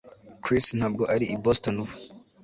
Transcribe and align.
Chris 0.43 0.65
ntabwo 0.77 1.03
ari 1.13 1.25
i 1.35 1.37
Boston 1.43 1.75
ubu 1.83 1.93